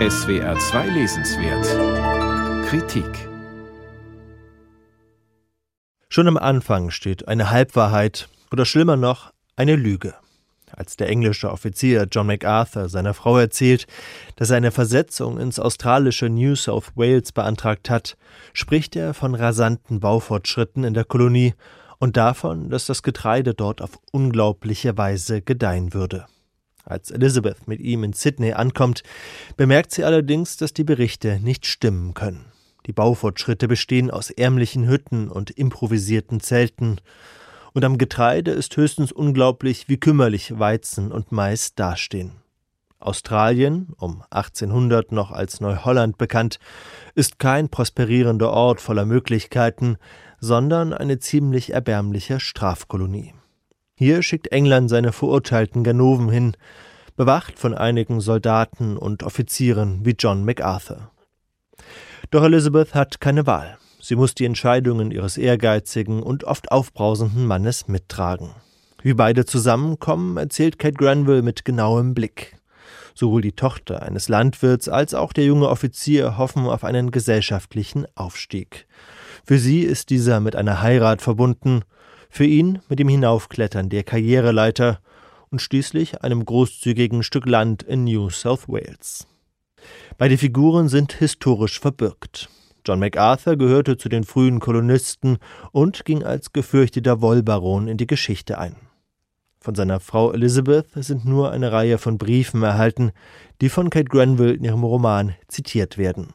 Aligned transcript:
SWR 0.00 0.58
2 0.58 0.88
Lesenswert 0.88 2.66
Kritik 2.66 3.28
Schon 6.08 6.26
am 6.26 6.36
Anfang 6.36 6.90
steht 6.90 7.28
eine 7.28 7.52
Halbwahrheit 7.52 8.28
oder 8.50 8.64
schlimmer 8.64 8.96
noch 8.96 9.32
eine 9.54 9.76
Lüge. 9.76 10.14
Als 10.72 10.96
der 10.96 11.08
englische 11.10 11.48
Offizier 11.48 12.08
John 12.10 12.26
MacArthur 12.26 12.88
seiner 12.88 13.14
Frau 13.14 13.38
erzählt, 13.38 13.86
dass 14.34 14.50
er 14.50 14.56
eine 14.56 14.72
Versetzung 14.72 15.38
ins 15.38 15.60
australische 15.60 16.28
New 16.28 16.56
South 16.56 16.96
Wales 16.96 17.30
beantragt 17.30 17.88
hat, 17.88 18.16
spricht 18.52 18.96
er 18.96 19.14
von 19.14 19.36
rasanten 19.36 20.00
Baufortschritten 20.00 20.82
in 20.82 20.94
der 20.94 21.04
Kolonie 21.04 21.54
und 22.00 22.16
davon, 22.16 22.68
dass 22.68 22.86
das 22.86 23.04
Getreide 23.04 23.54
dort 23.54 23.80
auf 23.80 24.00
unglaubliche 24.10 24.98
Weise 24.98 25.40
gedeihen 25.40 25.94
würde. 25.94 26.26
Als 26.84 27.10
Elizabeth 27.10 27.66
mit 27.66 27.80
ihm 27.80 28.04
in 28.04 28.12
Sydney 28.12 28.52
ankommt, 28.52 29.02
bemerkt 29.56 29.92
sie 29.92 30.04
allerdings, 30.04 30.56
dass 30.58 30.74
die 30.74 30.84
Berichte 30.84 31.40
nicht 31.40 31.66
stimmen 31.66 32.12
können. 32.12 32.44
Die 32.86 32.92
Baufortschritte 32.92 33.68
bestehen 33.68 34.10
aus 34.10 34.30
ärmlichen 34.30 34.86
Hütten 34.86 35.30
und 35.30 35.50
improvisierten 35.50 36.40
Zelten, 36.40 37.00
und 37.72 37.84
am 37.84 37.98
Getreide 37.98 38.52
ist 38.52 38.76
höchstens 38.76 39.10
unglaublich, 39.10 39.88
wie 39.88 39.96
kümmerlich 39.96 40.58
Weizen 40.58 41.10
und 41.10 41.32
Mais 41.32 41.74
dastehen. 41.74 42.32
Australien, 43.00 43.88
um 43.98 44.22
1800 44.30 45.10
noch 45.10 45.32
als 45.32 45.60
Neuholland 45.60 46.16
bekannt, 46.16 46.58
ist 47.14 47.38
kein 47.38 47.68
prosperierender 47.68 48.50
Ort 48.50 48.80
voller 48.80 49.04
Möglichkeiten, 49.04 49.96
sondern 50.40 50.92
eine 50.92 51.18
ziemlich 51.18 51.72
erbärmliche 51.72 52.38
Strafkolonie. 52.38 53.34
Hier 53.96 54.22
schickt 54.22 54.48
England 54.48 54.90
seine 54.90 55.12
verurteilten 55.12 55.84
Ganoven 55.84 56.28
hin, 56.28 56.56
bewacht 57.16 57.60
von 57.60 57.74
einigen 57.74 58.20
Soldaten 58.20 58.96
und 58.96 59.22
Offizieren 59.22 60.04
wie 60.04 60.16
John 60.18 60.44
MacArthur. 60.44 61.10
Doch 62.30 62.42
Elizabeth 62.42 62.94
hat 62.94 63.20
keine 63.20 63.46
Wahl. 63.46 63.78
Sie 64.00 64.16
muss 64.16 64.34
die 64.34 64.46
Entscheidungen 64.46 65.12
ihres 65.12 65.38
ehrgeizigen 65.38 66.22
und 66.22 66.42
oft 66.42 66.72
aufbrausenden 66.72 67.46
Mannes 67.46 67.86
mittragen. 67.86 68.50
Wie 69.00 69.14
beide 69.14 69.46
zusammenkommen, 69.46 70.38
erzählt 70.38 70.78
Kate 70.80 70.96
Granville 70.96 71.42
mit 71.42 71.64
genauem 71.64 72.14
Blick. 72.14 72.56
Sowohl 73.14 73.42
die 73.42 73.52
Tochter 73.52 74.02
eines 74.02 74.28
Landwirts 74.28 74.88
als 74.88 75.14
auch 75.14 75.32
der 75.32 75.44
junge 75.44 75.68
Offizier 75.68 76.36
hoffen 76.36 76.66
auf 76.66 76.82
einen 76.82 77.12
gesellschaftlichen 77.12 78.06
Aufstieg. 78.16 78.88
Für 79.44 79.58
sie 79.58 79.82
ist 79.82 80.10
dieser 80.10 80.40
mit 80.40 80.56
einer 80.56 80.82
Heirat 80.82 81.22
verbunden 81.22 81.82
für 82.34 82.44
ihn 82.44 82.80
mit 82.88 82.98
dem 82.98 83.08
Hinaufklettern 83.08 83.90
der 83.90 84.02
Karriereleiter 84.02 84.98
und 85.50 85.62
schließlich 85.62 86.24
einem 86.24 86.44
großzügigen 86.44 87.22
Stück 87.22 87.46
Land 87.46 87.84
in 87.84 88.02
New 88.02 88.28
South 88.28 88.68
Wales. 88.68 89.28
Beide 90.18 90.36
Figuren 90.36 90.88
sind 90.88 91.12
historisch 91.12 91.78
verbürgt. 91.78 92.48
John 92.84 92.98
MacArthur 92.98 93.54
gehörte 93.54 93.98
zu 93.98 94.08
den 94.08 94.24
frühen 94.24 94.58
Kolonisten 94.58 95.38
und 95.70 96.04
ging 96.04 96.24
als 96.24 96.52
gefürchteter 96.52 97.20
Wollbaron 97.20 97.86
in 97.86 97.98
die 97.98 98.08
Geschichte 98.08 98.58
ein. 98.58 98.74
Von 99.60 99.76
seiner 99.76 100.00
Frau 100.00 100.32
Elizabeth 100.32 100.88
sind 100.96 101.24
nur 101.24 101.52
eine 101.52 101.70
Reihe 101.70 101.98
von 101.98 102.18
Briefen 102.18 102.64
erhalten, 102.64 103.12
die 103.60 103.68
von 103.68 103.90
Kate 103.90 104.08
Granville 104.08 104.54
in 104.54 104.64
ihrem 104.64 104.82
Roman 104.82 105.36
zitiert 105.46 105.98
werden. 105.98 106.32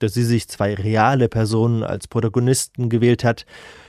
Dass 0.00 0.14
sie 0.14 0.24
sich 0.24 0.48
zwei 0.48 0.74
reale 0.74 1.28
Personen 1.28 1.84
als 1.84 2.08
Protagonisten 2.08 2.88
gewählt 2.88 3.22
hat, 3.22 3.46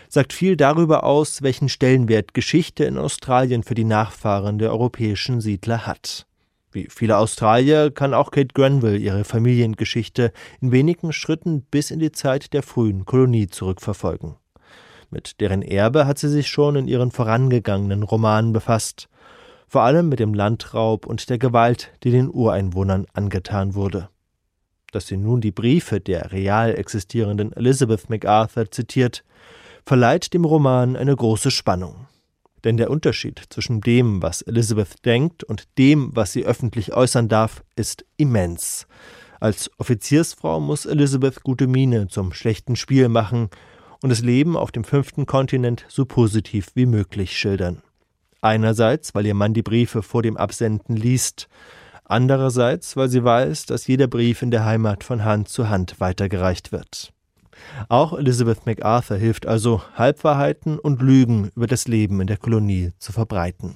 sagt 0.10 0.34
viel 0.34 0.58
darüber 0.58 1.04
aus, 1.04 1.44
welchen 1.44 1.70
Stellenwert 1.70 2.34
Geschichte 2.34 2.84
in 2.84 2.98
Australien 2.98 3.64
für 3.64 3.76
die 3.76 3.86
Nachfahren 3.86 4.58
der 4.58 4.72
europäischen 4.72 5.40
Siedler 5.40 5.86
hat. 5.86 6.26
Wie 6.72 6.88
viele 6.90 7.18
Australier 7.18 7.92
kann 7.92 8.14
auch 8.14 8.32
Kate 8.32 8.54
Granville 8.54 8.98
ihre 8.98 9.24
Familiengeschichte 9.24 10.32
in 10.62 10.72
wenigen 10.72 11.14
Schritten 11.14 11.62
bis 11.62 11.90
in 11.92 12.00
die 12.00 12.12
Zeit 12.12 12.54
der 12.54 12.64
frühen 12.64 13.06
Kolonie 13.06 13.48
zurückverfolgen. 13.48 14.36
Mit 15.12 15.42
deren 15.42 15.62
Erbe 15.62 16.06
hat 16.06 16.20
sie 16.20 16.30
sich 16.30 16.48
schon 16.48 16.76
in 16.76 16.88
ihren 16.88 17.12
vorangegangenen 17.12 18.04
Romanen 18.04 18.54
befasst, 18.54 19.10
vor 19.68 19.82
allem 19.82 20.10
mit 20.10 20.20
dem 20.20 20.34
Landraub 20.34 21.06
und 21.06 21.30
der 21.30 21.38
Gewalt, 21.38 21.92
die 22.04 22.12
den 22.12 22.30
Ureinwohnern 22.32 23.06
angetan 23.14 23.76
wurde. 23.76 24.10
Dass 24.92 25.08
sie 25.08 25.18
nun 25.18 25.42
die 25.42 25.52
Briefe 25.52 26.00
der 26.00 26.32
real 26.32 26.76
existierenden 26.76 27.54
Elizabeth 27.54 28.10
MacArthur 28.10 28.70
zitiert, 28.72 29.24
verleiht 29.90 30.36
dem 30.36 30.46
Roman 30.46 30.96
eine 30.96 31.16
große 31.16 31.50
Spannung. 31.50 32.06
Denn 32.64 32.78
der 32.78 32.92
Unterschied 32.92 33.42
zwischen 33.50 33.82
dem, 33.82 34.22
was 34.22 34.44
Elizabeth 34.44 35.04
denkt, 35.04 35.44
und 35.44 35.68
dem, 35.80 36.12
was 36.14 36.32
sie 36.32 36.46
öffentlich 36.46 36.94
äußern 36.94 37.28
darf, 37.28 37.64
ist 37.76 38.06
immens. 38.16 38.86
Als 39.40 39.72
Offiziersfrau 39.80 40.60
muss 40.60 40.86
Elizabeth 40.86 41.42
gute 41.42 41.66
Miene 41.66 42.08
zum 42.08 42.34
schlechten 42.34 42.76
Spiel 42.76 43.10
machen 43.10 43.50
und 44.04 44.12
das 44.12 44.22
Leben 44.22 44.56
auf 44.56 44.72
dem 44.72 44.84
fünften 44.84 45.26
Kontinent 45.26 45.86
so 45.88 46.06
positiv 46.06 46.68
wie 46.76 46.86
möglich 46.86 47.36
schildern. 47.36 47.82
Einerseits, 48.42 49.16
weil 49.16 49.26
ihr 49.26 49.34
Mann 49.34 49.56
die 49.56 49.64
Briefe 49.64 50.04
vor 50.04 50.22
dem 50.22 50.38
Absenden 50.38 50.98
liest, 50.98 51.50
andererseits, 52.06 52.96
weil 52.96 53.10
sie 53.10 53.24
weiß, 53.24 53.66
dass 53.66 53.88
jeder 53.88 54.06
Brief 54.06 54.44
in 54.44 54.52
der 54.52 54.66
Heimat 54.66 55.04
von 55.04 55.26
Hand 55.26 55.50
zu 55.50 55.68
Hand 55.68 56.00
weitergereicht 56.00 56.72
wird. 56.72 57.12
Auch 57.88 58.18
Elizabeth 58.18 58.66
MacArthur 58.66 59.18
hilft 59.18 59.46
also, 59.46 59.82
Halbwahrheiten 59.96 60.80
und 60.80 61.02
Lügen 61.02 61.52
über 61.56 61.68
das 61.68 61.88
Leben 61.88 62.22
in 62.22 62.28
der 62.28 62.38
Kolonie 62.38 62.92
zu 63.00 63.12
verbreiten. 63.12 63.76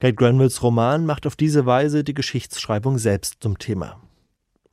Kate 0.00 0.14
Granvilles 0.14 0.62
Roman 0.62 1.06
macht 1.06 1.26
auf 1.26 1.36
diese 1.36 1.64
Weise 1.64 2.04
die 2.04 2.14
Geschichtsschreibung 2.14 2.98
selbst 2.98 3.36
zum 3.40 3.58
Thema. 3.58 4.00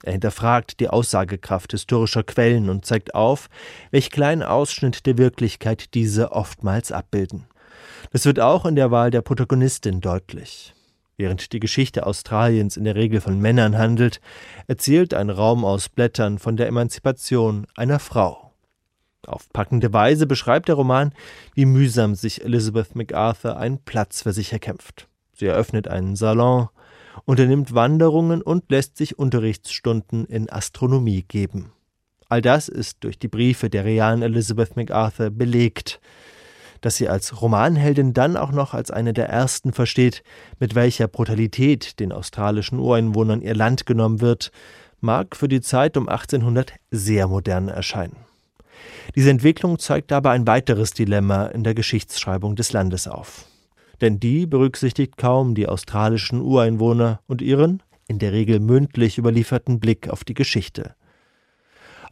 Er 0.03 0.11
hinterfragt 0.11 0.81
die 0.81 0.89
Aussagekraft 0.89 1.71
historischer 1.71 2.23
Quellen 2.23 2.69
und 2.69 2.85
zeigt 2.85 3.15
auf, 3.15 3.49
welch 3.91 4.11
kleinen 4.11 4.43
Ausschnitt 4.43 5.05
der 5.05 5.17
Wirklichkeit 5.17 5.93
diese 5.93 6.33
oftmals 6.33 6.91
abbilden. 6.91 7.47
Das 8.11 8.25
wird 8.25 8.39
auch 8.39 8.65
in 8.65 8.75
der 8.75 8.91
Wahl 8.91 9.11
der 9.11 9.21
Protagonistin 9.21 10.01
deutlich. 10.01 10.73
Während 11.15 11.53
die 11.53 11.59
Geschichte 11.59 12.07
Australiens 12.07 12.75
in 12.75 12.85
der 12.85 12.95
Regel 12.95 13.21
von 13.21 13.39
Männern 13.39 13.77
handelt, 13.77 14.19
erzählt 14.67 15.13
ein 15.13 15.29
Raum 15.29 15.63
aus 15.63 15.89
Blättern 15.89 16.39
von 16.39 16.57
der 16.57 16.67
Emanzipation 16.67 17.67
einer 17.75 17.99
Frau. 17.99 18.51
Auf 19.25 19.47
packende 19.53 19.93
Weise 19.93 20.27
beschreibt 20.27 20.67
der 20.67 20.75
Roman, 20.75 21.13
wie 21.53 21.65
mühsam 21.65 22.15
sich 22.15 22.43
Elizabeth 22.43 22.95
MacArthur 22.95 23.57
einen 23.57 23.77
Platz 23.77 24.23
für 24.23 24.33
sich 24.33 24.51
erkämpft. 24.51 25.07
Sie 25.33 25.45
eröffnet 25.45 25.87
einen 25.87 26.15
Salon, 26.15 26.69
unternimmt 27.25 27.73
Wanderungen 27.73 28.41
und 28.41 28.69
lässt 28.69 28.97
sich 28.97 29.17
Unterrichtsstunden 29.17 30.25
in 30.25 30.49
Astronomie 30.49 31.23
geben. 31.23 31.71
All 32.27 32.41
das 32.41 32.67
ist 32.67 33.03
durch 33.03 33.19
die 33.19 33.27
Briefe 33.27 33.69
der 33.69 33.85
realen 33.85 34.23
Elizabeth 34.23 34.75
MacArthur 34.75 35.29
belegt 35.29 36.01
dass 36.83 36.97
sie 36.97 37.07
als 37.07 37.41
Romanheldin 37.41 38.13
dann 38.13 38.35
auch 38.35 38.51
noch 38.51 38.73
als 38.73 38.91
eine 38.91 39.13
der 39.13 39.29
ersten 39.29 39.71
versteht, 39.71 40.21
mit 40.59 40.75
welcher 40.75 41.07
Brutalität 41.07 41.99
den 42.01 42.11
australischen 42.11 42.77
Ureinwohnern 42.77 43.41
ihr 43.41 43.55
Land 43.55 43.85
genommen 43.85 44.19
wird, 44.19 44.51
mag 44.99 45.37
für 45.37 45.47
die 45.47 45.61
Zeit 45.61 45.95
um 45.95 46.09
1800 46.09 46.73
sehr 46.91 47.27
modern 47.29 47.69
erscheinen. 47.69 48.17
Diese 49.15 49.29
Entwicklung 49.29 49.79
zeigt 49.79 50.11
aber 50.11 50.31
ein 50.31 50.45
weiteres 50.45 50.91
Dilemma 50.91 51.45
in 51.45 51.63
der 51.63 51.73
Geschichtsschreibung 51.73 52.57
des 52.57 52.73
Landes 52.73 53.07
auf. 53.07 53.45
Denn 54.01 54.19
die 54.19 54.45
berücksichtigt 54.45 55.15
kaum 55.15 55.55
die 55.55 55.69
australischen 55.69 56.41
Ureinwohner 56.41 57.21
und 57.27 57.41
ihren, 57.41 57.81
in 58.09 58.19
der 58.19 58.33
Regel 58.33 58.59
mündlich 58.59 59.17
überlieferten 59.17 59.79
Blick 59.79 60.09
auf 60.09 60.25
die 60.25 60.33
Geschichte. 60.33 60.95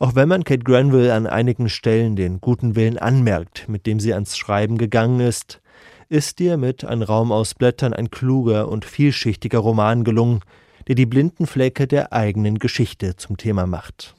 Auch 0.01 0.15
wenn 0.15 0.29
man 0.29 0.43
Kate 0.43 0.63
Granville 0.63 1.13
an 1.13 1.27
einigen 1.27 1.69
Stellen 1.69 2.15
den 2.15 2.41
guten 2.41 2.75
Willen 2.75 2.97
anmerkt, 2.97 3.69
mit 3.69 3.85
dem 3.85 3.99
sie 3.99 4.15
ans 4.15 4.35
Schreiben 4.35 4.79
gegangen 4.79 5.19
ist, 5.19 5.61
ist 6.09 6.39
ihr 6.39 6.57
mit 6.57 6.83
Ein 6.83 7.03
Raum 7.03 7.31
aus 7.31 7.53
Blättern 7.53 7.93
ein 7.93 8.09
kluger 8.09 8.67
und 8.67 8.83
vielschichtiger 8.83 9.59
Roman 9.59 10.03
gelungen, 10.03 10.39
der 10.87 10.95
die 10.95 11.05
blinden 11.05 11.45
Flecke 11.45 11.85
der 11.85 12.13
eigenen 12.13 12.57
Geschichte 12.57 13.15
zum 13.15 13.37
Thema 13.37 13.67
macht. 13.67 14.15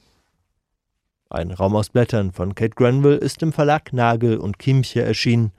Ein 1.29 1.51
Raum 1.51 1.75
aus 1.75 1.89
Blättern 1.89 2.31
von 2.31 2.55
Kate 2.55 2.75
Granville 2.75 3.17
ist 3.17 3.43
im 3.43 3.51
Verlag 3.51 3.91
Nagel 3.91 4.37
und 4.37 4.59
Kiemche 4.59 5.01
erschienen. 5.01 5.51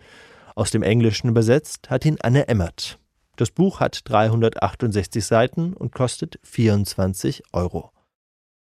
Aus 0.55 0.71
dem 0.71 0.83
Englischen 0.83 1.29
übersetzt 1.29 1.91
hat 1.91 2.07
ihn 2.07 2.17
Anne 2.23 2.49
Emmert. 2.49 2.99
Das 3.37 3.51
Buch 3.51 3.81
hat 3.81 4.01
368 4.09 5.23
Seiten 5.23 5.75
und 5.75 5.93
kostet 5.93 6.39
24 6.45 7.43
Euro. 7.53 7.94